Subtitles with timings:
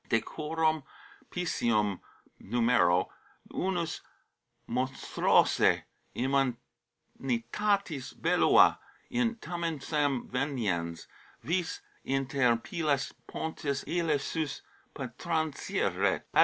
[0.09, 0.81] De quorum
[1.29, 1.99] piscium
[2.39, 3.07] (numero)
[3.53, 4.01] unus,
[4.67, 5.83] monstrosae
[6.15, 8.79] immanitatis belua,
[9.11, 11.05] in Tamensem veniens,
[11.43, 14.61] vix inter pilas pontis illaesus
[14.95, 16.23] pertransierit.